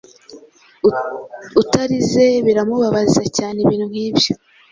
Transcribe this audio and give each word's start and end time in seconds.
utarize 1.61 2.25
biramubabaza 2.45 3.23
cyane 3.37 3.57
ibintu 3.65 3.85
nkibyo 3.91 4.33